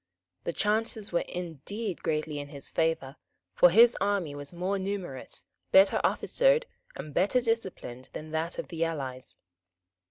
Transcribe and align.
The 0.45 0.51
chances 0.51 1.11
were 1.11 1.23
indeed 1.27 2.01
greatly 2.01 2.39
in 2.39 2.47
his 2.47 2.71
favour; 2.71 3.17
for 3.53 3.69
his 3.69 3.95
army 4.01 4.33
was 4.33 4.51
more 4.51 4.79
numerous, 4.79 5.45
better 5.71 6.01
officered 6.03 6.65
and 6.95 7.13
better 7.13 7.39
disciplined 7.39 8.09
than 8.13 8.31
that 8.31 8.57
of 8.57 8.69
the 8.69 8.83
allies. 8.83 9.37